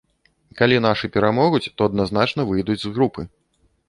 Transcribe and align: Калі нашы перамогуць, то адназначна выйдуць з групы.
Калі 0.59 0.77
нашы 0.85 1.09
перамогуць, 1.17 1.63
то 1.81 1.89
адназначна 1.89 2.47
выйдуць 2.53 2.79
з 2.85 2.93
групы. 2.97 3.27